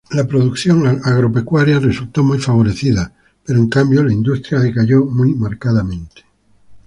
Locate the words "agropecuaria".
1.03-1.77